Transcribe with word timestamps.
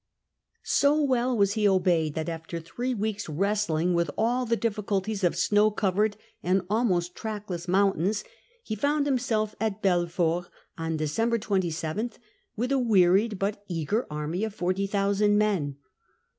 So 0.63 0.99
well 0.99 1.37
was 1.37 1.53
he 1.53 1.67
obeyed 1.67 2.15
that 2.15 2.27
after 2.27 2.59
three 2.59 2.95
weeks' 2.95 3.29
wrestling 3.29 3.93
with 3.93 4.09
all 4.17 4.47
the 4.47 4.55
difficulties 4.55 5.23
of 5.23 5.35
snow 5.35 5.69
covered 5.69 6.17
and 6.41 6.63
almost 6.71 7.13
trackless 7.13 7.67
mountains, 7.67 8.23
he 8.63 8.73
found 8.73 9.05
himself 9.05 9.53
at 9.61 9.83
Belfort 9.83 10.47
on 10.75 10.97
December 10.97 11.37
27 11.37 12.13
with 12.55 12.71
a 12.71 12.79
wearied 12.79 13.37
but 13.37 13.63
eager 13.67 14.07
army 14.11 14.43
of 14.43 14.55
40,000 14.55 15.37
men. 15.37 15.77